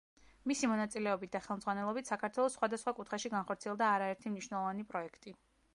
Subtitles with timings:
[0.51, 5.39] მისი მონაწილეობით და ხელმძღვანელობით საქართველოს სხვა და სხვა კუთხეში განხორციელდა არა ერთი მნიშვნელოვანი პროექტი.